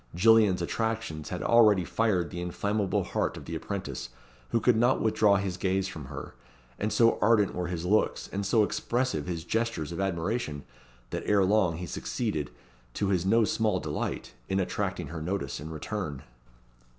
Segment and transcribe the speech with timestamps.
[0.15, 4.09] Gillian's attractions had already fired the inflammable heart of the apprentice,
[4.49, 6.33] who could not withdraw his gaze from her;
[6.79, 10.63] and so ardent were his looks, and so expressive his gestures of admiration,
[11.11, 12.49] that ere long he succeeded,
[12.95, 16.23] to his no small delight, in attracting her notice in return.